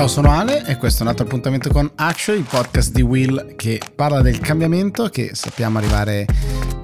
[0.00, 3.54] Ciao, sono Ale e questo è un altro appuntamento con Action, il podcast di Will
[3.54, 6.24] che parla del cambiamento che sappiamo arrivare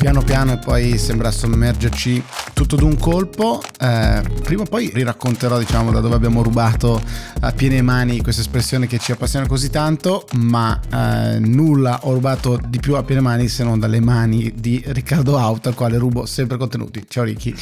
[0.06, 3.61] piano piano e poi sembra sommergerci tutto d'un colpo.
[3.80, 7.02] Eh, prima o poi riracconterò diciamo da dove abbiamo rubato
[7.41, 12.61] a piene mani questa espressione che ci appassiona così tanto, ma eh, nulla ho rubato
[12.69, 16.25] di più a piene mani se non dalle mani di Riccardo Auto, al quale rubo
[16.25, 17.04] sempre contenuti.
[17.09, 17.52] Ciao Ricky.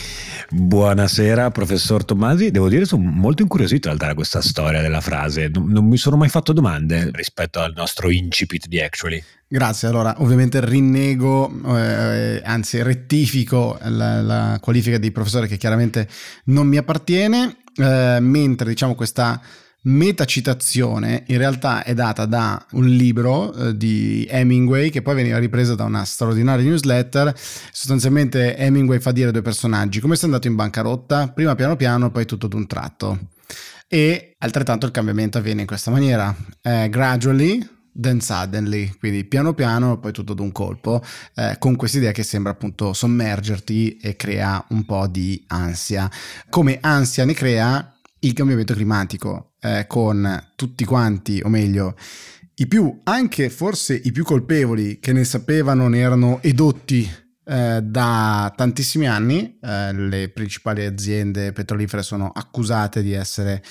[0.51, 5.48] Buonasera professor Tommasi, devo dire sono molto incuriosito in realtà da questa storia della frase
[5.48, 9.25] non, non mi sono mai fatto domande rispetto al nostro incipit di Actually.
[9.55, 16.09] Grazie, allora ovviamente rinnego, eh, anzi rettifico la, la, qualifica di professore che chiaramente
[16.47, 19.41] non mi appartiene, eh, mentre diciamo questa
[19.83, 25.77] metacitazione in realtà è data da un libro eh, di Hemingway che poi veniva ripreso
[25.77, 27.33] da una straordinaria newsletter.
[27.37, 32.11] Sostanzialmente Hemingway fa dire a due personaggi come sei andato in bancarotta, prima piano piano,
[32.11, 33.28] poi tutto d'un tratto
[33.87, 37.65] e altrettanto il cambiamento avviene in questa maniera, eh, gradually,
[37.98, 41.03] then suddenly, quindi piano piano, poi tutto d'un colpo,
[41.34, 46.11] eh, con questa idea che sembra appunto sommergerti e crea un po' di ansia.
[46.50, 51.97] Come ansia ne crea il cambiamento climatico, eh, con tutti quanti, o meglio,
[52.56, 58.53] i più, anche forse i più colpevoli che ne sapevano, ne erano edotti eh, da
[58.56, 63.62] tantissimi anni eh, le principali aziende petrolifere sono accusate di essere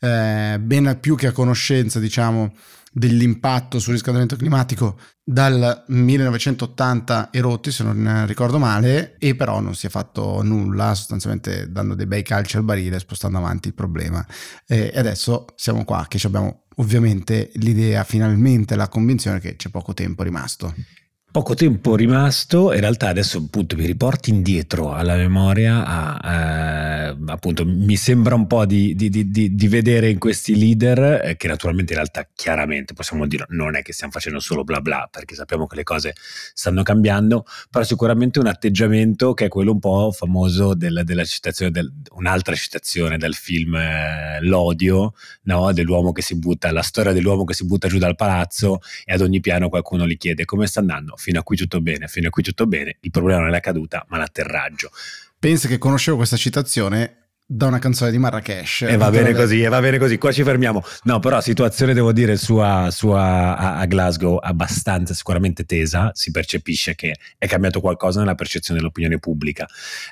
[0.00, 2.52] eh, ben più che a conoscenza, diciamo,
[2.92, 9.86] dell'impatto sul riscaldamento climatico dal 1980 erotti se non ricordo male e però non si
[9.86, 14.26] è fatto nulla sostanzialmente dando dei bei calci al barile spostando avanti il problema.
[14.66, 20.24] E adesso siamo qua che abbiamo ovviamente l'idea finalmente la convinzione che c'è poco tempo
[20.24, 20.74] rimasto
[21.32, 27.64] Poco tempo rimasto, in realtà adesso appunto mi riporti indietro alla memoria, a, eh, appunto
[27.64, 31.92] mi sembra un po' di, di, di, di vedere in questi leader, eh, che naturalmente
[31.92, 35.68] in realtà chiaramente possiamo dire non è che stiamo facendo solo bla bla, perché sappiamo
[35.68, 36.14] che le cose
[36.52, 41.70] stanno cambiando, però sicuramente un atteggiamento che è quello un po' famoso del, della citazione,
[41.70, 45.72] del, un'altra citazione del film eh, L'odio, no?
[45.72, 49.20] dell'uomo che si butta, la storia dell'uomo che si butta giù dal palazzo e ad
[49.20, 52.30] ogni piano qualcuno gli chiede come sta andando fino a qui tutto bene, fino a
[52.30, 54.90] qui tutto bene, il problema non è la caduta ma l'atterraggio.
[55.38, 57.20] Pensa che conoscevo questa citazione
[57.52, 58.82] da una canzone di Marrakesh.
[58.82, 60.84] E va bene così, e va bene così, qua ci fermiamo.
[61.02, 66.94] No, però situazione devo dire sua, sua a, a, Glasgow abbastanza sicuramente tesa, si percepisce
[66.94, 69.66] che è cambiato qualcosa nella percezione dell'opinione pubblica.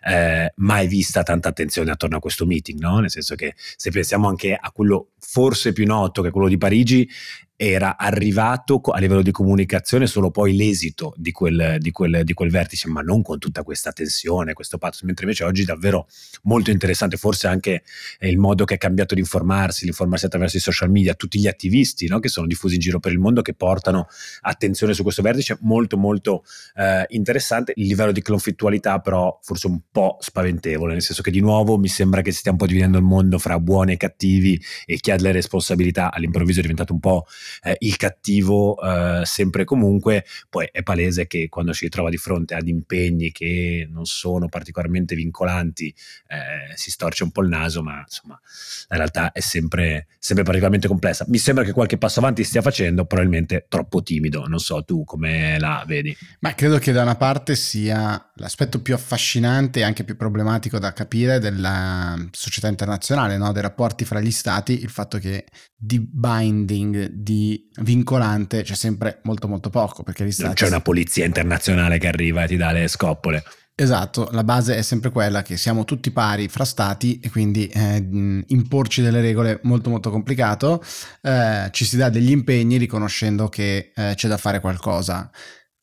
[0.05, 2.99] Eh, mai vista tanta attenzione attorno a questo meeting, no?
[2.99, 6.59] Nel senso che se pensiamo anche a quello forse più noto che è quello di
[6.59, 7.09] Parigi,
[7.61, 12.51] era arrivato a livello di comunicazione solo poi l'esito di quel, di quel, di quel
[12.51, 16.07] vertice, ma non con tutta questa tensione, questo pathos, mentre invece oggi è davvero
[16.45, 17.83] molto interessante, forse anche
[18.21, 22.07] il modo che è cambiato di informarsi, l'informarsi attraverso i social media, tutti gli attivisti
[22.07, 24.07] no, che sono diffusi in giro per il mondo che portano
[24.43, 26.45] attenzione su questo vertice, molto molto
[26.77, 31.41] eh, interessante, il livello di conflittualità però forse un po' spaventevole, nel senso che di
[31.41, 34.63] nuovo mi sembra che si stia un po' dividendo il mondo fra buoni e cattivi
[34.87, 37.27] e chi ha delle responsabilità all'improvviso è diventato un po'
[37.63, 42.17] eh, il cattivo eh, sempre e comunque, poi è palese che quando si ritrova di
[42.17, 45.95] fronte ad impegni che non sono particolarmente vincolanti
[46.27, 48.39] eh, si storce un po' il naso, ma insomma
[48.91, 51.25] in realtà è sempre, sempre particolarmente complessa.
[51.29, 55.59] Mi sembra che qualche passo avanti stia facendo, probabilmente troppo timido, non so tu come
[55.59, 56.17] la vedi.
[56.41, 60.93] Ma credo che da una parte sia l'aspetto più affascinante e anche più problematico da
[60.93, 63.53] capire della società internazionale, no?
[63.53, 67.38] dei rapporti fra gli stati, il fatto che di binding, di
[67.82, 70.47] vincolante c'è sempre molto molto poco perché gli stati...
[70.47, 73.43] Non c'è una polizia internazionale che arriva e ti dà le scoppole.
[73.81, 78.44] Esatto, la base è sempre quella che siamo tutti pari fra stati e quindi eh,
[78.49, 80.82] imporci delle regole molto molto complicato,
[81.22, 85.31] eh, ci si dà degli impegni riconoscendo che eh, c'è da fare qualcosa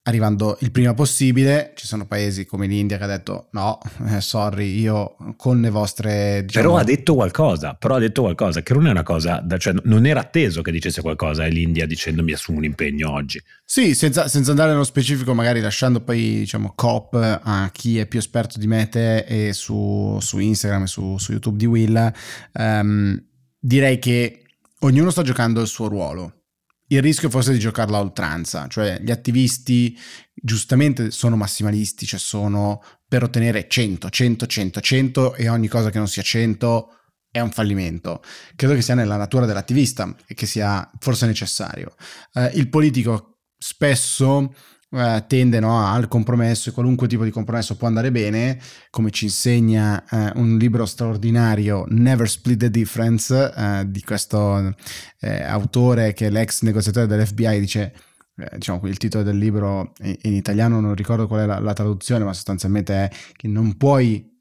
[0.07, 1.73] arrivando il prima possibile.
[1.75, 6.43] Ci sono paesi come l'India che ha detto no, eh, sorry, io con le vostre...
[6.45, 6.65] Diciamo...
[6.65, 10.05] Però ha detto qualcosa, però ha detto qualcosa, che non è una cosa, cioè non
[10.05, 13.41] era atteso che dicesse qualcosa e l'India dicendo mi assumo un impegno oggi.
[13.63, 18.19] Sì, senza, senza, andare nello specifico, magari lasciando poi diciamo COP a chi è più
[18.19, 22.11] esperto di me te e su, su Instagram e su, su, YouTube di Will,
[22.53, 23.21] um,
[23.59, 24.43] direi che
[24.81, 26.44] ognuno sta giocando il suo ruolo
[26.87, 29.97] il rischio forse di giocarla a oltranza, cioè gli attivisti
[30.33, 35.97] giustamente sono massimalisti, cioè sono per ottenere 100, 100, 100, 100 e ogni cosa che
[35.97, 36.89] non sia 100
[37.31, 38.21] è un fallimento.
[38.55, 41.95] Credo che sia nella natura dell'attivista e che sia forse necessario.
[42.33, 44.53] Eh, il politico spesso
[44.95, 48.59] eh, tende no, al compromesso e qualunque tipo di compromesso può andare bene,
[48.89, 54.73] come ci insegna eh, un libro straordinario, Never Split the Difference, eh, di questo
[55.19, 57.93] eh, autore che è l'ex negoziatore dell'FBI, dice
[58.37, 61.73] eh, diciamo il titolo del libro in, in, italiano non ricordo qual è la, la
[61.73, 64.33] traduzione, ma sostanzialmente è che non puoi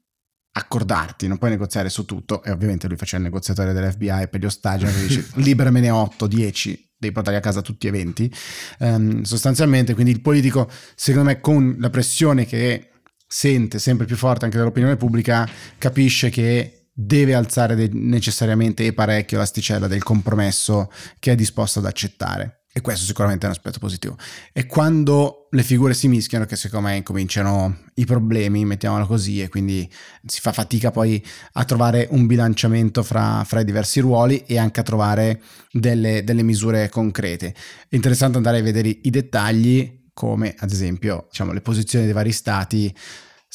[0.57, 4.45] accordarti, non puoi negoziare su tutto e ovviamente lui faceva il negoziatore dell'FBI per gli
[4.45, 8.31] ostaggi, dice liberamene 8, 10, devi portare a casa tutti e 20.
[8.79, 12.89] Um, sostanzialmente, quindi il politico, secondo me, con la pressione che
[13.27, 19.37] sente sempre più forte anche dall'opinione pubblica, capisce che deve alzare de- necessariamente e parecchio
[19.37, 20.89] l'asticella del compromesso
[21.19, 22.64] che è disposto ad accettare.
[22.77, 24.17] E questo sicuramente è un aspetto positivo.
[24.51, 29.47] E quando le figure si mischiano, che secondo me cominciano i problemi, mettiamolo così, e
[29.47, 29.89] quindi
[30.25, 34.81] si fa fatica poi a trovare un bilanciamento fra, fra i diversi ruoli e anche
[34.81, 35.41] a trovare
[35.71, 37.55] delle, delle misure concrete.
[37.87, 42.33] È interessante andare a vedere i dettagli, come ad esempio diciamo, le posizioni dei vari
[42.33, 42.93] stati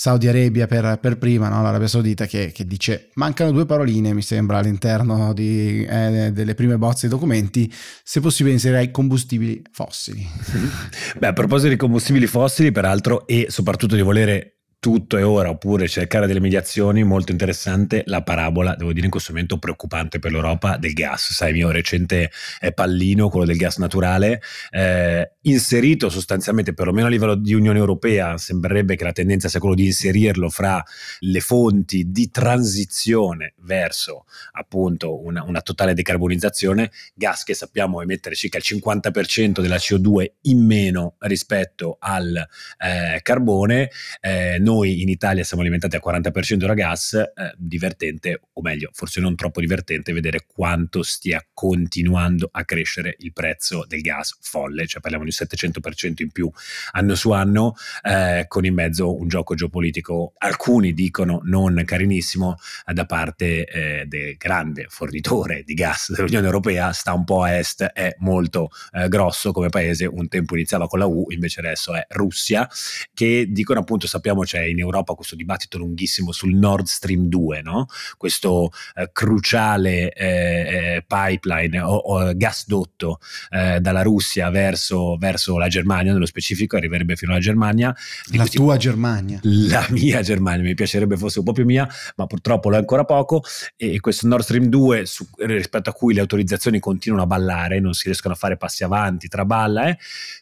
[0.01, 1.61] Saudi Arabia per, per prima, no?
[1.61, 6.79] l'Arabia Saudita, che, che, dice mancano due paroline, mi sembra, all'interno di, eh, delle prime
[6.79, 7.71] bozze di documenti,
[8.03, 10.27] se possibile inserirei combustibili fossili.
[11.21, 15.87] Beh, a proposito di combustibili fossili, peraltro, e soprattutto di volere tutto è ora oppure
[15.87, 20.79] cercare delle mediazioni, molto interessante la parabola, devo dire in questo momento preoccupante per l'Europa,
[20.79, 21.35] del gas.
[21.35, 22.31] Sai, il mio recente
[22.61, 24.41] eh, pallino, quello del gas naturale,
[24.71, 29.75] eh, inserito sostanzialmente, perlomeno a livello di Unione Europea, sembrerebbe che la tendenza sia quello
[29.75, 30.83] di inserirlo fra
[31.21, 38.57] le fonti di transizione verso appunto una, una totale decarbonizzazione, gas che sappiamo emettere circa
[38.57, 42.35] il 50% della CO2 in meno rispetto al
[42.79, 43.91] eh, carbone.
[44.23, 49.21] Eh, noi in Italia siamo alimentati al 40% da gas, eh, divertente, o meglio, forse
[49.21, 55.01] non troppo divertente, vedere quanto stia continuando a crescere il prezzo del gas folle, cioè
[55.01, 56.49] parliamo di 700% in più
[56.93, 62.57] anno su anno, eh, con in mezzo un gioco geopolitico, alcuni dicono non carinissimo,
[62.87, 67.57] eh, da parte eh, del grande fornitore di gas dell'Unione Europea, sta un po' a
[67.57, 71.93] est, è molto eh, grosso come paese, un tempo iniziava con la U, invece adesso
[71.93, 72.69] è Russia,
[73.13, 77.87] che dicono appunto sappiamo c'è in Europa questo dibattito lunghissimo sul Nord Stream 2, no?
[78.17, 83.19] questo eh, cruciale eh, eh, pipeline o, o gasdotto
[83.51, 87.95] eh, dalla Russia verso, verso, la Germania, nello specifico arriverebbe fino alla Germania.
[88.33, 89.41] La tua Germania.
[89.43, 93.05] La mia Germania, mi piacerebbe fosse un po' più mia, ma purtroppo lo è ancora
[93.05, 93.43] poco.
[93.77, 97.93] E questo Nord Stream 2, su, rispetto a cui le autorizzazioni continuano a ballare, non
[97.93, 99.99] si riescono a fare passi avanti, traballa, eh,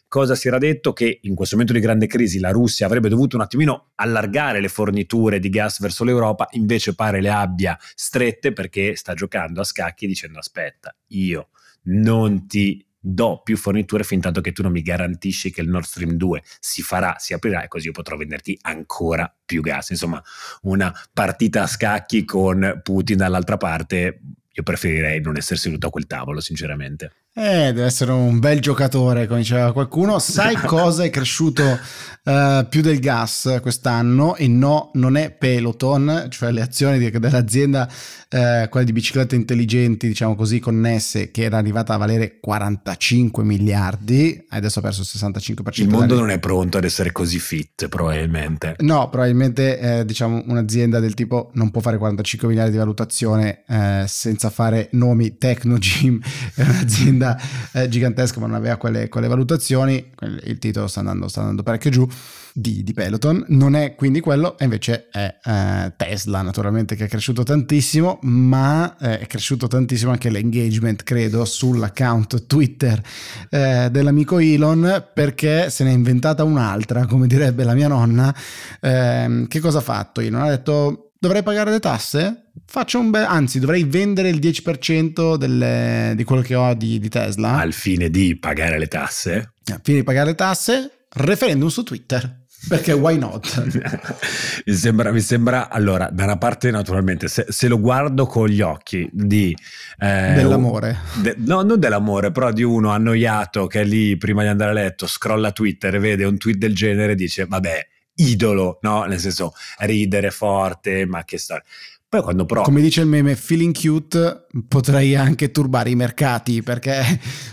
[0.07, 0.93] cosa si era detto?
[0.93, 4.67] Che in questo momento di grande crisi la Russia avrebbe dovuto un attimino allargare le
[4.67, 10.07] forniture di gas verso l'Europa, invece pare le abbia strette perché sta giocando a scacchi
[10.07, 11.49] dicendo aspetta, io
[11.83, 15.85] non ti do più forniture fin tanto che tu non mi garantisci che il Nord
[15.85, 19.91] Stream 2 si farà, si aprirà e così io potrò venderti ancora più gas.
[19.91, 20.21] Insomma,
[20.63, 24.21] una partita a scacchi con Putin dall'altra parte.
[24.59, 27.11] Io preferirei non essere seduto a quel tavolo, sinceramente.
[27.33, 30.19] Eh, deve essere un bel giocatore, come diceva qualcuno.
[30.19, 34.35] Sai cosa è cresciuto uh, più del gas quest'anno?
[34.35, 40.35] E no, non è Peloton, cioè le azioni dell'azienda, uh, quelle di biciclette intelligenti, diciamo
[40.35, 45.81] così, connesse, che era arrivata a valere 45 miliardi, adesso ha perso il 65%.
[45.81, 48.75] Il mondo non è pronto ad essere così fit, probabilmente.
[48.79, 54.03] No, probabilmente, eh, diciamo, un'azienda del tipo non può fare 45 miliardi di valutazione eh,
[54.07, 56.19] senza fare nomi Tecnogym,
[56.55, 57.39] è un'azienda
[57.73, 60.11] eh, gigantesca ma non aveva quelle, quelle, valutazioni,
[60.43, 62.07] il titolo sta andando, sta andando parecchio giù
[62.53, 67.43] di, di, Peloton, non è quindi quello invece è eh, Tesla naturalmente che è cresciuto
[67.43, 73.01] tantissimo ma eh, è cresciuto tantissimo anche l'engagement credo sull'account Twitter
[73.49, 78.33] eh, dell'amico Elon perché se ne è inventata un'altra come direbbe la mia nonna
[78.81, 80.41] ehm, che cosa ha fatto Elon?
[80.41, 82.48] Ha detto dovrei pagare le tasse?
[82.65, 87.09] Faccio un bel, anzi, dovrei vendere il 10% delle, di quello che ho di, di,
[87.09, 87.57] Tesla.
[87.57, 89.53] Al fine di pagare le tasse?
[89.71, 92.37] Al fine di pagare le tasse, referendum su Twitter.
[92.67, 93.63] Perché why not?
[94.65, 98.61] mi, sembra, mi, sembra, allora, da una parte naturalmente, se, se lo guardo con gli
[98.61, 99.55] occhi di...
[99.97, 100.97] Eh, dell'amore.
[101.21, 104.73] De, no, non dell'amore, però di uno annoiato che è lì prima di andare a
[104.73, 109.03] letto, scrolla Twitter e vede un tweet del genere e dice, vabbè, idolo, no?
[109.03, 111.63] Nel senso, ridere forte, ma che storia.
[112.09, 112.63] Poi quando provo...
[112.65, 117.03] Come dice il meme, feeling cute potrei anche turbare i mercati perché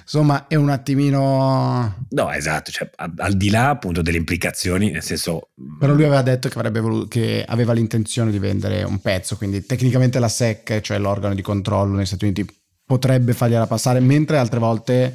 [0.00, 2.06] insomma è un attimino...
[2.08, 5.50] No, esatto, cioè, al di là appunto delle implicazioni, nel senso...
[5.78, 9.66] Però lui aveva detto che, avrebbe voluto, che aveva l'intenzione di vendere un pezzo, quindi
[9.66, 12.46] tecnicamente la SEC, cioè l'organo di controllo negli Stati Uniti,
[12.86, 15.14] potrebbe fargliela passare, mentre altre volte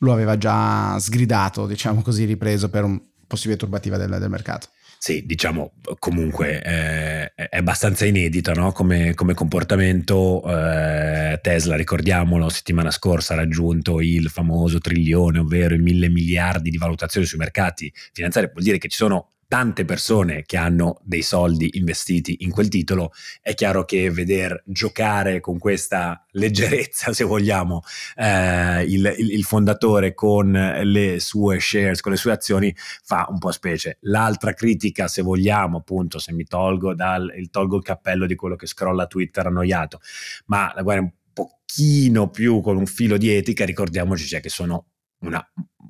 [0.00, 4.68] lo aveva già sgridato, diciamo così, ripreso per un possibile turbativa del, del mercato.
[5.04, 8.72] Sì, diciamo comunque eh, è abbastanza inedito no?
[8.72, 10.42] come, come, comportamento.
[10.46, 16.78] Eh, Tesla, ricordiamolo, settimana scorsa ha raggiunto il famoso trilione, ovvero i mille miliardi di
[16.78, 18.48] valutazione sui mercati finanziari.
[18.50, 23.12] Vuol dire che ci sono tante persone che hanno dei soldi investiti in quel titolo,
[23.40, 27.82] è chiaro che veder giocare con questa leggerezza, se vogliamo,
[28.16, 33.52] eh, il, il, fondatore con le sue shares, con le sue azioni, fa un po'
[33.52, 33.98] specie.
[34.02, 38.56] L'altra critica, se vogliamo, appunto, se mi tolgo, dal, il, tolgo il cappello di quello
[38.56, 40.00] che scrolla Twitter annoiato,
[40.46, 44.48] ma la guerra è un pochino più con un filo di etica, ricordiamoci cioè, che
[44.48, 44.86] sono
[45.26, 45.46] una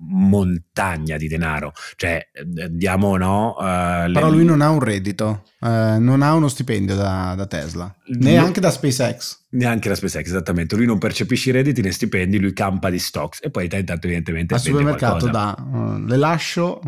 [0.07, 1.73] montagna di denaro.
[1.97, 3.55] Cioè, eh, diamo no.
[3.59, 7.95] Uh, Però lui non ha un reddito, uh, non ha uno stipendio da, da Tesla,
[8.19, 9.43] neanche no, da SpaceX.
[9.51, 10.77] Neanche da SpaceX, esattamente.
[10.77, 14.55] Lui non percepisce i redditi né stipendi, lui campa di stocks e poi intanto evidentemente...
[14.55, 16.81] Al supermercato da uh, le lascio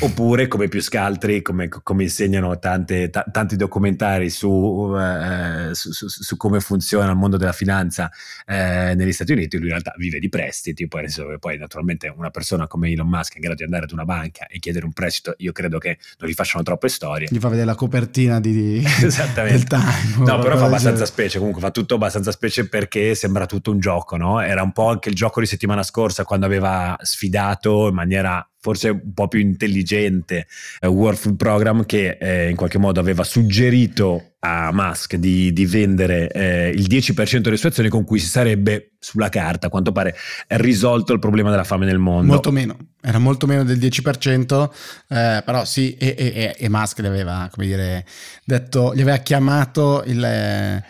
[0.00, 6.08] Oppure, come più scaltri, come, come insegnano tante, t- tanti documentari su, eh, su, su,
[6.08, 8.10] su, come funziona il mondo della finanza
[8.46, 10.86] eh, negli Stati Uniti, lui in realtà vive di prestiti.
[10.86, 11.06] Poi,
[11.40, 14.46] poi, naturalmente, una persona come Elon Musk è in grado di andare ad una banca
[14.46, 17.28] e chiedere un prestito, io credo che non gli facciano troppe storie.
[17.30, 19.92] Gli fa vedere la copertina di, del time.
[20.18, 21.38] No, però fa abbastanza specie.
[21.38, 24.40] Comunque, fa tutto abbastanza specie perché sembra tutto un gioco, no?
[24.40, 28.88] Era un po' anche il gioco di settimana scorsa quando aveva sfidato in maniera forse
[28.88, 30.46] un po' più intelligente
[30.80, 35.66] eh, World Food Program che eh, in qualche modo aveva suggerito a Musk di, di
[35.66, 39.92] vendere eh, il 10% delle sue azioni con cui si sarebbe sulla carta a quanto
[39.92, 40.16] pare
[40.48, 42.32] risolto il problema della fame nel mondo.
[42.32, 44.70] Molto meno era molto meno del 10%
[45.08, 48.06] eh, però sì e, e, e, Musk gli aveva come dire
[48.46, 50.82] detto gli aveva chiamato il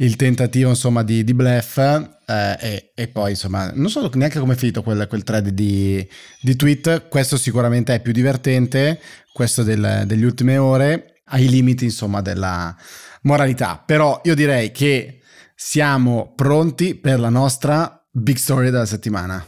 [0.00, 4.54] il tentativo insomma di, di bluff eh, e, e, poi insomma non so neanche come
[4.54, 6.06] è finito quel, quel thread di,
[6.40, 7.08] di, tweet.
[7.08, 9.00] Questo sicuramente è più divertente
[9.32, 12.74] questo del, degli ultime ore ai limiti insomma della
[13.22, 13.82] moralità.
[13.84, 15.20] Però io direi che
[15.54, 19.44] siamo pronti per la nostra big story della settimana.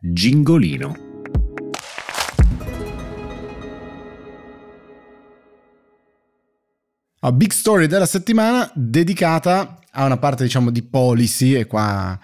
[0.00, 1.08] Gingolino.
[7.22, 12.18] A big story della settimana dedicata a una parte diciamo di policy e qua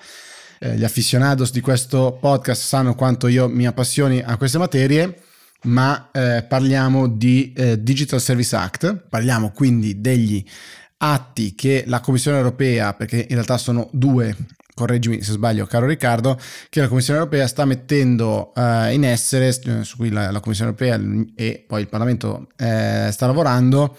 [0.58, 5.23] eh, gli aficionados di questo podcast sanno quanto io mi appassioni a queste materie
[5.66, 9.06] ma eh, parliamo di eh, Digital Service Act.
[9.08, 10.44] Parliamo quindi degli
[10.99, 14.35] atti che la Commissione europea perché in realtà sono due
[14.75, 19.50] correggimi se sbaglio caro Riccardo, che la Commissione europea sta mettendo uh, in essere,
[19.82, 21.00] su cui la, la, Commissione europea
[21.35, 23.96] e poi il Parlamento eh, sta lavorando,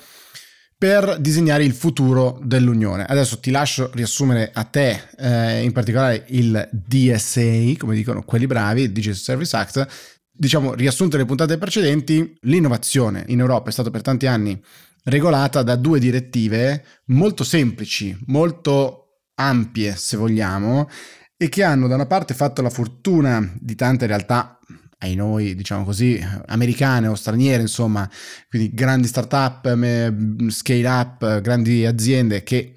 [0.78, 3.04] per disegnare il futuro dell'Unione.
[3.06, 8.84] Adesso ti lascio riassumere a te, eh, in particolare il DSA, come dicono quelli bravi,
[8.84, 9.88] il Digital Service Act.
[10.32, 14.62] Diciamo, riassunto le puntate precedenti, l'innovazione in Europa è stata per tanti anni
[15.06, 20.88] regolata da due direttive molto semplici, molto ampie, se vogliamo,
[21.36, 24.60] e che hanno da una parte fatto la fortuna di tante realtà
[25.00, 28.10] ai noi, diciamo così, americane o straniere, insomma,
[28.50, 32.74] quindi grandi start-up, scale up, grandi aziende che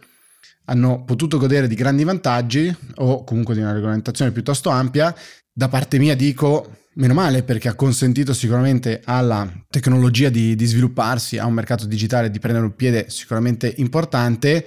[0.66, 5.14] hanno potuto godere di grandi vantaggi o comunque di una regolamentazione piuttosto ampia.
[5.52, 11.38] Da parte mia dico meno male perché ha consentito sicuramente alla tecnologia di, di svilupparsi,
[11.38, 14.66] a un mercato digitale di prendere un piede sicuramente importante.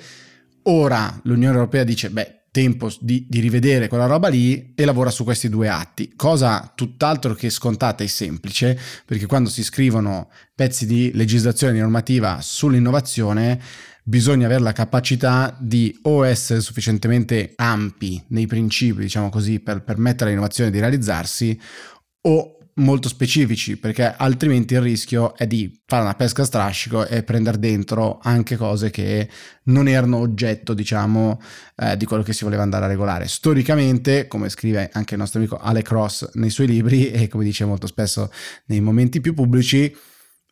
[0.63, 5.23] Ora l'Unione Europea dice, beh, tempo di, di, rivedere quella roba lì e lavora su
[5.23, 11.09] questi due atti, cosa tutt'altro che scontata e semplice, perché quando si scrivono pezzi di
[11.15, 13.59] legislazione normativa sull'innovazione
[14.03, 20.29] bisogna avere la capacità di o essere sufficientemente ampi nei principi, diciamo così, per permettere
[20.29, 21.59] all'innovazione di realizzarsi
[22.21, 27.23] o molto specifici perché altrimenti il rischio è di fare una pesca a strascico e
[27.23, 29.29] prendere dentro anche cose che
[29.65, 31.39] non erano oggetto diciamo
[31.75, 33.27] eh, di quello che si voleva andare a regolare.
[33.27, 37.65] Storicamente come scrive anche il nostro amico Alec Ross nei suoi libri e come dice
[37.65, 38.31] molto spesso
[38.65, 39.95] nei momenti più pubblici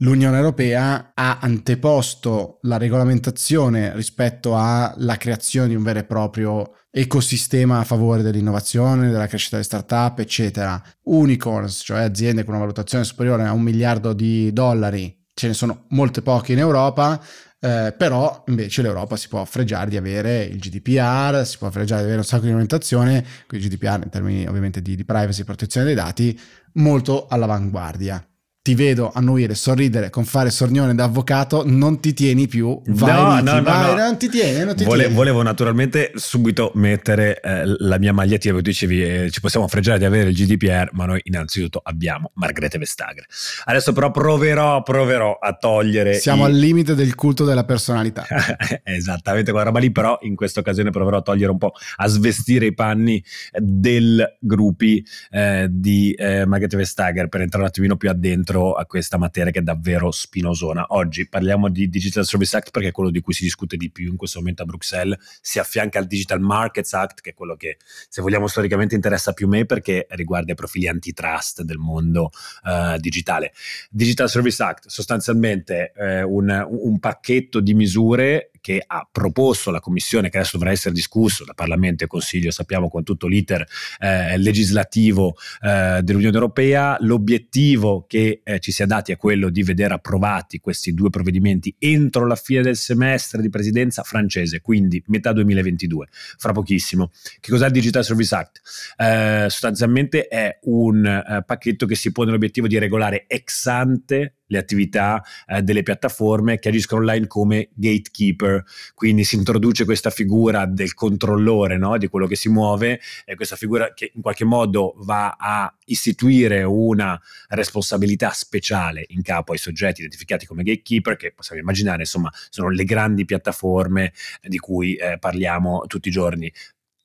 [0.01, 7.79] l'Unione Europea ha anteposto la regolamentazione rispetto alla creazione di un vero e proprio ecosistema
[7.79, 10.81] a favore dell'innovazione, della crescita delle start-up, eccetera.
[11.03, 15.85] Unicorns, cioè aziende con una valutazione superiore a un miliardo di dollari, ce ne sono
[15.89, 17.19] molte poche in Europa,
[17.61, 22.07] eh, però invece l'Europa si può fregiare di avere il GDPR, si può fregiare di
[22.07, 25.85] avere un sacco di regolamentazione, quindi GDPR in termini ovviamente di, di privacy e protezione
[25.85, 26.37] dei dati,
[26.73, 28.25] molto all'avanguardia.
[28.63, 32.79] Ti vedo annuire, sorridere, con fare sornione da avvocato, non ti tieni più.
[32.85, 34.03] Vai, no, no, no, vai, no.
[34.03, 35.15] non ti tieni, non ti Vole- tieni.
[35.15, 40.05] Volevo naturalmente subito mettere eh, la mia magliettina, perché dicevi eh, ci possiamo freggiare di
[40.05, 43.25] avere il GDPR, ma noi innanzitutto abbiamo Margrethe Vestager.
[43.63, 46.13] Adesso però proverò, proverò a togliere...
[46.19, 48.27] Siamo i- al limite del culto della personalità.
[48.83, 52.67] Esattamente quella roba lì, però in questa occasione proverò a togliere un po', a svestire
[52.67, 53.23] i panni
[53.57, 59.17] del gruppi eh, di eh, Margrethe Vestager per entrare un attimino più addentro a questa
[59.17, 60.85] materia che è davvero spinosona.
[60.89, 64.09] Oggi parliamo di Digital Service Act perché è quello di cui si discute di più
[64.09, 67.77] in questo momento a Bruxelles, si affianca al Digital Markets Act che è quello che
[68.09, 72.29] se vogliamo storicamente interessa più me perché riguarda i profili antitrust del mondo
[72.65, 73.53] eh, digitale.
[73.89, 80.29] Digital Service Act sostanzialmente eh, un, un pacchetto di misure che ha proposto la Commissione,
[80.29, 83.65] che adesso dovrà essere discusso da Parlamento e Consiglio, sappiamo con tutto l'iter
[83.99, 86.97] eh, legislativo eh, dell'Unione Europea.
[87.01, 91.75] L'obiettivo che eh, ci si è dati è quello di vedere approvati questi due provvedimenti
[91.79, 97.11] entro la fine del semestre di presidenza francese, quindi metà 2022, fra pochissimo.
[97.39, 98.61] Che cos'è il Digital Service Act?
[98.97, 104.57] Eh, sostanzialmente è un eh, pacchetto che si pone l'obiettivo di regolare ex ante le
[104.57, 110.93] attività eh, delle piattaforme che agiscono online come gatekeeper, quindi si introduce questa figura del
[110.93, 111.97] controllore no?
[111.97, 116.63] di quello che si muove, e questa figura che in qualche modo va a istituire
[116.63, 122.69] una responsabilità speciale in capo ai soggetti identificati come gatekeeper, che possiamo immaginare insomma sono
[122.69, 126.51] le grandi piattaforme di cui eh, parliamo tutti i giorni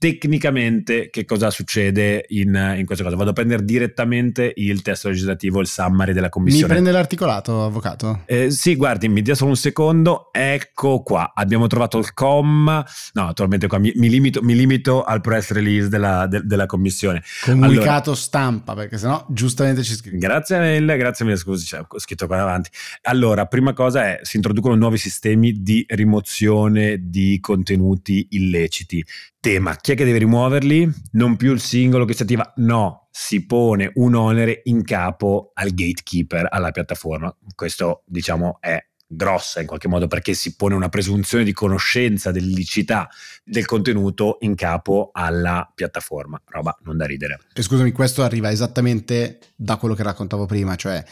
[0.07, 3.17] tecnicamente che cosa succede in, in, questo caso?
[3.17, 6.67] Vado a prendere direttamente il testo legislativo, il summary della commissione.
[6.67, 8.23] Mi prende l'articolato, avvocato?
[8.27, 10.29] Eh, sì, guardi, mi dia solo un secondo.
[10.33, 12.87] Ecco qua, abbiamo trovato il comma.
[13.15, 17.23] No, naturalmente qua mi, mi, limito, mi limito, al press release della, de, della commissione.
[17.43, 20.19] Comunicato allora, stampa, perché sennò giustamente ci scrive.
[20.19, 22.71] Grazie mille, grazie mille, scusi, ho scritto qua davanti.
[23.03, 29.05] Allora, prima cosa è, si introducono nuovi sistemi di rimozione di contenuti illeciti.
[29.47, 30.93] Tema, chi è che deve rimuoverli?
[31.13, 35.71] Non più il singolo che si attiva, no, si pone un onere in capo al
[35.71, 37.33] gatekeeper, alla piattaforma.
[37.55, 38.77] Questo, diciamo, è
[39.07, 43.09] grossa in qualche modo perché si pone una presunzione di conoscenza dell'illicità
[43.45, 46.43] del contenuto in capo alla piattaforma.
[46.45, 47.39] Roba non da ridere.
[47.55, 51.05] E scusami, questo arriva esattamente da quello che raccontavo prima, cioè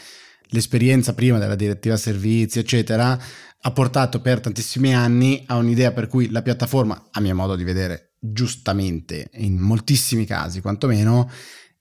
[0.47, 3.17] l'esperienza prima della direttiva servizi, eccetera,
[3.61, 7.63] ha portato per tantissimi anni a un'idea per cui la piattaforma, a mio modo di
[7.63, 11.29] vedere, giustamente, in moltissimi casi quantomeno,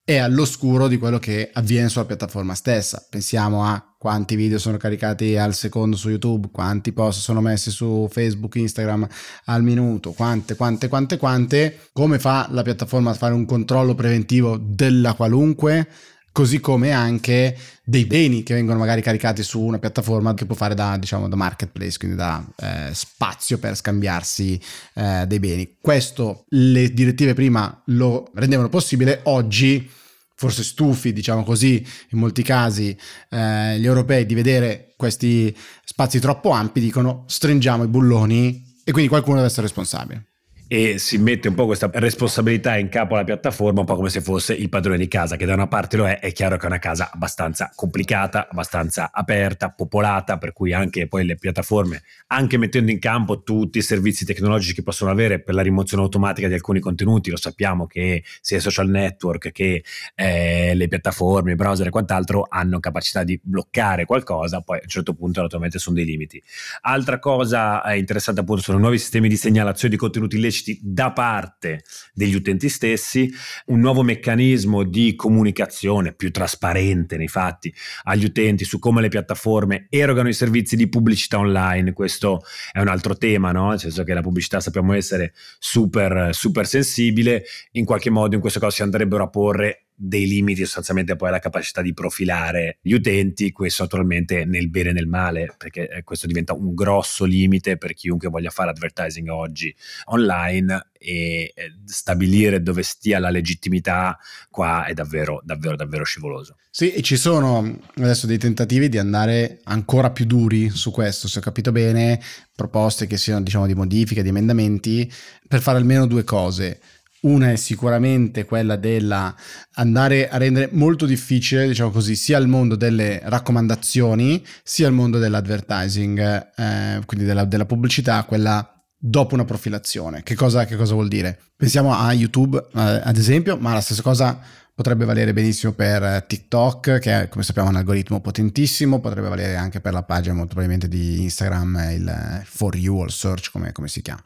[0.05, 3.07] è all'oscuro di quello che avviene sulla piattaforma stessa.
[3.09, 8.07] Pensiamo a quanti video sono caricati al secondo su YouTube, quanti post sono messi su
[8.11, 9.09] Facebook, Instagram
[9.47, 11.89] al minuto, quante, quante, quante, quante.
[11.93, 15.89] Come fa la piattaforma a fare un controllo preventivo della qualunque?
[16.35, 20.75] Così come anche dei beni che vengono magari caricati su una piattaforma che può fare
[20.75, 24.61] da, diciamo, da marketplace, quindi da eh, spazio per scambiarsi
[24.95, 25.77] eh, dei beni.
[25.81, 29.89] Questo le direttive prima lo rendevano possibile, oggi
[30.35, 32.99] forse stufi, diciamo così, in molti casi
[33.31, 39.09] eh, gli europei di vedere questi spazi troppo ampi, dicono stringiamo i bulloni e quindi
[39.09, 40.34] qualcuno deve essere responsabile
[40.67, 44.23] e si mette un po' questa responsabilità in capo alla piattaforma, un po' come se
[44.23, 46.67] fosse il padrone di casa, che da una parte lo è, è chiaro che è
[46.67, 52.91] una casa abbastanza complicata, abbastanza aperta, popolata, per cui anche poi le piattaforme, anche mettendo
[52.91, 56.81] in campo tutti i servizi tecnologici che possono avere per la rimozione automatica di alcuni
[56.81, 61.91] contenuti, lo sappiamo che sia i social network che eh, le piattaforme, i browser e
[61.91, 66.43] quant'altro hanno capacità di bloccare qualcosa, poi a un certo punto naturalmente sono dei limiti.
[66.83, 72.35] Altra cosa interessante appunto sono nuovi sistemi di segnalazione di contenuti illeciti da parte degli
[72.35, 73.33] utenti stessi,
[73.67, 79.87] un nuovo meccanismo di comunicazione più trasparente nei fatti agli utenti su come le piattaforme
[79.89, 81.93] erogano i servizi di pubblicità online.
[81.93, 83.71] Questo è un altro tema, no?
[83.71, 88.61] nel senso che la pubblicità sappiamo essere super, super sensibile, in qualche modo in questo
[88.61, 93.53] caso si andrebbero a porre dei limiti sostanzialmente poi alla capacità di profilare gli utenti,
[93.53, 98.29] questo naturalmente nel bene e nel male, perché questo diventa un grosso limite per chiunque
[98.29, 99.75] voglia fare advertising oggi
[100.07, 101.53] online e
[101.85, 106.57] stabilire dove stia la legittimità qua è davvero davvero davvero scivoloso.
[106.71, 111.39] Sì, e ci sono adesso dei tentativi di andare ancora più duri su questo, se
[111.39, 112.21] ho capito bene,
[112.57, 115.13] proposte che siano diciamo di modifiche, di emendamenti
[115.47, 116.81] per fare almeno due cose.
[117.25, 119.35] Una è sicuramente quella della
[119.75, 125.19] andare a rendere molto difficile, diciamo così, sia il mondo delle raccomandazioni, sia il mondo
[125.19, 126.19] dell'advertising,
[126.55, 130.23] eh, quindi della, della, pubblicità, quella dopo una profilazione.
[130.23, 131.39] Che cosa, che cosa vuol dire?
[131.57, 134.39] Pensiamo a YouTube, eh, ad esempio, ma la stessa cosa
[134.75, 139.81] potrebbe valere benissimo per TikTok, che è come sappiamo un algoritmo potentissimo, potrebbe valere anche
[139.81, 143.89] per la pagina molto probabilmente di Instagram, il For You o il Search come, come
[143.89, 144.23] si chiama.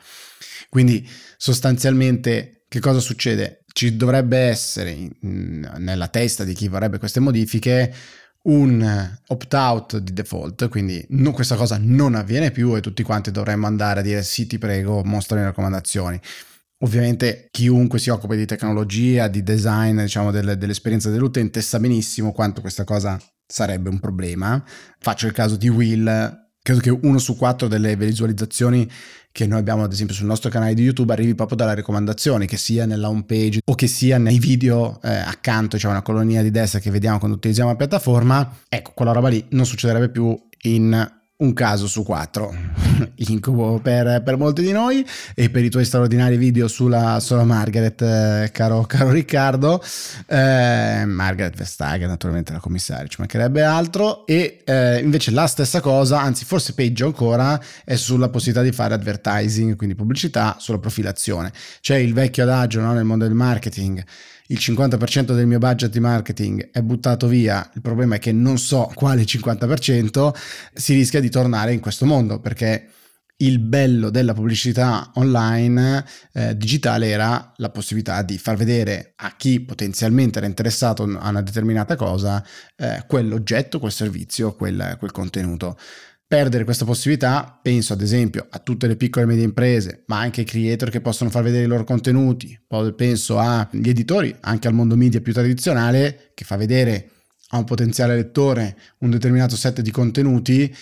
[0.68, 3.64] Quindi sostanzialmente che cosa succede?
[3.72, 7.94] Ci dovrebbe essere nella testa di chi vorrebbe queste modifiche
[8.42, 13.66] un opt-out di default, quindi no, questa cosa non avviene più e tutti quanti dovremmo
[13.66, 16.20] andare a dire sì ti prego, mostra le raccomandazioni.
[16.81, 22.61] Ovviamente chiunque si occupa di tecnologia, di design, diciamo delle, dell'esperienza dell'utente sa benissimo quanto
[22.61, 24.62] questa cosa sarebbe un problema.
[24.98, 28.87] Faccio il caso di Will, credo che uno su quattro delle visualizzazioni
[29.33, 32.57] che noi abbiamo ad esempio sul nostro canale di YouTube arrivi proprio dalle raccomandazioni, che
[32.59, 36.42] sia nella home page o che sia nei video eh, accanto, c'è cioè una colonia
[36.42, 38.57] di destra che vediamo quando utilizziamo la piattaforma.
[38.68, 42.53] Ecco, quella roba lì non succederebbe più in un caso su quattro,
[43.29, 48.03] incubo per, per, molti di noi e per i tuoi straordinari video sulla, sulla Margaret,
[48.03, 49.81] eh, caro, caro, Riccardo,
[50.27, 56.20] eh, Margaret Vestager, naturalmente la commissaria, ci mancherebbe altro, e eh, invece la stessa cosa,
[56.20, 61.53] anzi forse peggio ancora, è sulla possibilità di fare advertising, quindi pubblicità, sulla profilazione.
[61.81, 64.05] C'è il vecchio adagio no, nel mondo del marketing
[64.48, 68.58] il 50% del mio budget di marketing è buttato via, il problema è che non
[68.58, 70.34] so quale 50%,
[70.72, 72.88] si rischia di tornare in questo mondo perché
[73.40, 79.61] il bello della pubblicità online eh, digitale era la possibilità di far vedere a chi
[79.61, 82.44] potenzialmente era interessato a una determinata cosa
[82.76, 85.78] eh, quell'oggetto, quel servizio, quel, quel contenuto
[86.28, 90.40] perdere questa possibilità, penso ad esempio a tutte le piccole e medie imprese, ma anche
[90.40, 94.74] ai creator che possono far vedere i loro contenuti, poi penso agli editori, anche al
[94.74, 97.12] mondo media più tradizionale, che fa vedere
[97.52, 100.76] a un potenziale lettore un determinato set di contenuti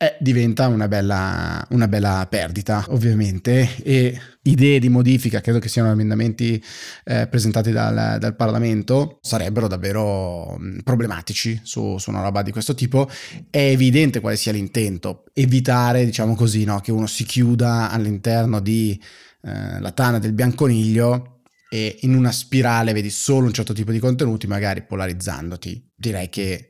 [0.00, 5.90] eh, diventa una bella, una bella, perdita ovviamente e idee di modifica, credo che siano
[5.90, 6.62] emendamenti
[7.04, 12.74] eh, presentati dal, dal, Parlamento, sarebbero davvero mm, problematici su, su, una roba di questo
[12.74, 13.10] tipo.
[13.50, 18.98] È evidente quale sia l'intento, evitare diciamo così no, che uno si chiuda all'interno di
[19.42, 24.46] eh, tana del bianconiglio e in una spirale vedi solo un certo tipo di contenuti,
[24.46, 25.90] magari polarizzandoti.
[25.96, 26.67] Direi che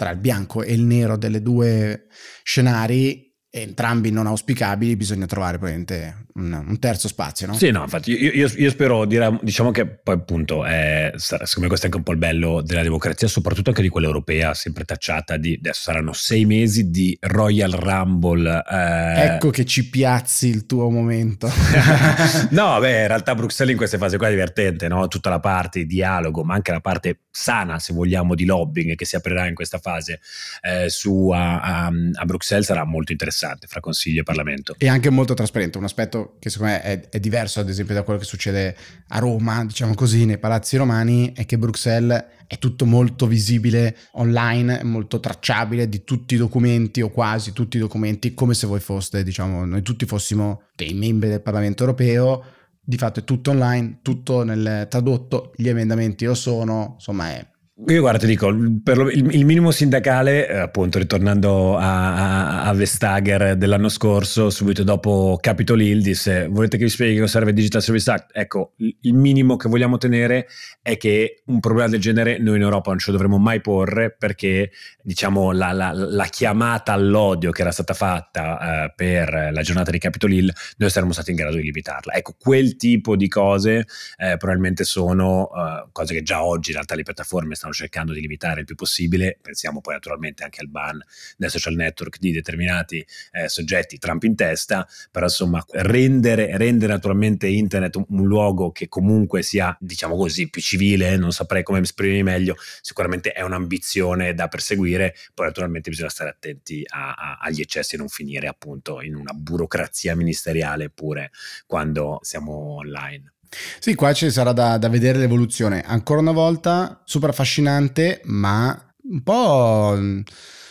[0.00, 2.06] tra il bianco e il nero delle due
[2.42, 7.54] scenari entrambi non auspicabili, bisogna trovare probabilmente un, un terzo spazio, no?
[7.54, 11.66] Sì, no, infatti io, io, io spero, dire, diciamo che poi appunto, è, secondo me
[11.66, 14.84] questo è anche un po' il bello della democrazia, soprattutto anche di quella europea, sempre
[14.84, 18.62] tacciata di, adesso saranno sei mesi di Royal Rumble.
[18.70, 19.24] Eh...
[19.24, 21.50] Ecco che ci piazzi il tuo momento.
[22.50, 25.08] no, beh, in realtà Bruxelles in queste fasi qua è divertente, no?
[25.08, 29.04] Tutta la parte di dialogo, ma anche la parte sana, se vogliamo, di lobbying che
[29.04, 30.20] si aprirà in questa fase
[30.62, 34.74] eh, su, a, a, a Bruxelles sarà molto interessante interessante fra Consiglio e Parlamento.
[34.78, 38.02] E anche molto trasparente, un aspetto che secondo me è, è, diverso ad esempio da
[38.02, 38.76] quello che succede
[39.08, 44.82] a Roma, diciamo così, nei palazzi romani, è che Bruxelles è tutto molto visibile online,
[44.82, 49.22] molto tracciabile di tutti i documenti o quasi tutti i documenti, come se voi foste,
[49.22, 52.44] diciamo, noi tutti fossimo dei membri del Parlamento europeo.
[52.82, 57.46] Di fatto è tutto online, tutto nel tradotto, gli emendamenti lo sono, insomma è
[57.86, 62.72] io guarda, ti dico, lo, il, il, minimo sindacale, eh, appunto ritornando a, a, a,
[62.74, 67.56] Vestager dell'anno scorso, subito dopo Capitol Hill, disse volete che vi spieghi cosa serve il
[67.56, 68.30] Digital Service Act?
[68.34, 70.46] Ecco, il, minimo che vogliamo tenere
[70.82, 74.14] è che un problema del genere noi in Europa non ce lo dovremmo mai porre
[74.16, 74.70] perché
[75.02, 79.98] diciamo la, la, la chiamata all'odio che era stata fatta eh, per la giornata di
[79.98, 82.12] Capitol Hill, noi saremmo stati in grado di limitarla.
[82.12, 86.94] Ecco, quel tipo di cose eh, probabilmente sono eh, cose che già oggi in realtà
[86.94, 90.68] le piattaforme stanno stanno cercando di limitare il più possibile, pensiamo poi naturalmente anche al
[90.68, 91.00] ban
[91.36, 97.46] dai social network di determinati eh, soggetti, Trump in testa, però insomma rendere, rendere naturalmente
[97.46, 102.22] internet un, un, luogo che comunque sia, diciamo così, più civile, non saprei come esprimermi
[102.22, 107.94] meglio, sicuramente è un'ambizione da perseguire, poi naturalmente bisogna stare attenti a, a, agli eccessi
[107.94, 111.30] e non finire appunto in una burocrazia ministeriale pure
[111.66, 113.32] quando siamo online.
[113.78, 115.82] Sì, qua ci sarà da, da vedere l'evoluzione.
[115.82, 120.20] Ancora una volta, super affascinante, ma un po' mm,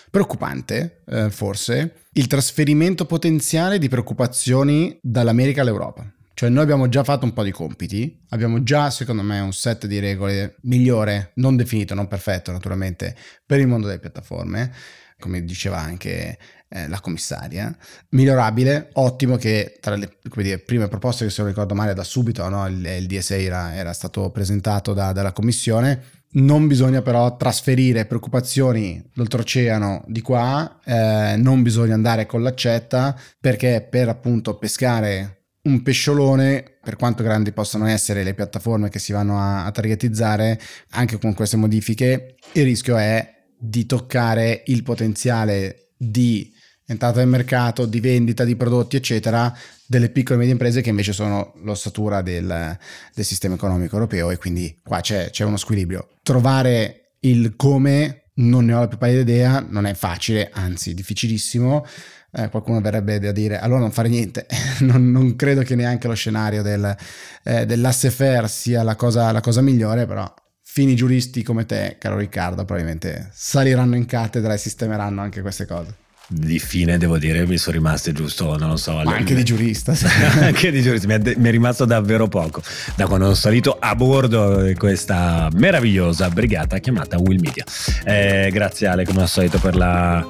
[0.10, 6.12] preoccupante, eh, forse, il trasferimento potenziale di preoccupazioni dall'America all'Europa.
[6.34, 9.88] Cioè noi abbiamo già fatto un po' di compiti, abbiamo già secondo me un set
[9.88, 13.14] di regole migliore, non definito, non perfetto naturalmente,
[13.46, 14.72] per il mondo delle piattaforme,
[15.20, 16.38] come diceva anche
[16.70, 17.76] eh, la commissaria,
[18.10, 22.48] migliorabile, ottimo che tra le dire, prime proposte che se non ricordo male da subito
[22.48, 28.06] no, il, il, DSA era, era stato presentato da, dalla commissione, non bisogna però trasferire
[28.06, 35.82] preoccupazioni d'oltreoceano di qua, eh, non bisogna andare con l'accetta perché per appunto pescare un
[35.82, 40.60] pesciolone, per quanto grandi possano essere le piattaforme che si vanno a, a targetizzare,
[40.92, 46.52] anche con queste modifiche, il rischio è di toccare il potenziale di
[46.86, 51.14] entrata nel mercato, di vendita di prodotti, eccetera, delle piccole e medie imprese che invece
[51.14, 52.78] sono l'ossatura del,
[53.14, 56.08] del sistema economico europeo e quindi qua c'è, c'è uno squilibrio.
[56.24, 61.86] Trovare il come non ne ho la più pallida idea, non è facile, anzi difficilissimo.
[62.32, 64.46] Eh, qualcuno verrebbe da dire allora non fare niente,
[64.82, 66.96] non, non, credo che neanche lo scenario del,
[67.44, 70.32] eh, dell'asse fair sia la cosa, la cosa migliore, però
[70.80, 75.94] fini giuristi come te, caro Riccardo, probabilmente saliranno in cattedra e sistemeranno anche queste cose.
[76.26, 79.96] Di fine devo dire mi sono rimaste giusto non lo so Ma anche di giurista
[80.42, 82.62] anche di giurista mi è, mi è, rimasto davvero poco.
[82.96, 87.66] Da quando sono salito a bordo di questa meravigliosa brigata chiamata Will Media.
[88.06, 90.26] Eh, grazie Ale come al solito per la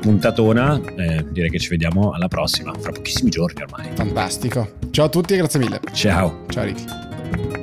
[0.00, 0.80] puntatona.
[0.96, 3.90] Eh, direi che ci vediamo alla prossima fra pochissimi giorni ormai.
[3.94, 4.78] Fantastico.
[4.90, 5.80] Ciao a tutti e grazie mille.
[5.92, 6.44] Ciao.
[6.48, 7.60] Ciao Ricky